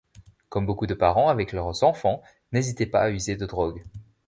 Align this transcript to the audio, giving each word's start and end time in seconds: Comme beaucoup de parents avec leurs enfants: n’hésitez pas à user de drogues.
Comme 0.49 0.65
beaucoup 0.65 0.87
de 0.87 0.95
parents 0.95 1.29
avec 1.29 1.51
leurs 1.51 1.83
enfants: 1.83 2.23
n’hésitez 2.51 2.87
pas 2.87 3.01
à 3.01 3.11
user 3.11 3.35
de 3.37 3.45
drogues. 3.45 3.83